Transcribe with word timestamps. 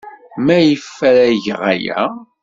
Maɣef 0.45 0.87
ara 1.09 1.25
geɣ 1.43 1.61
aya? 1.73 1.99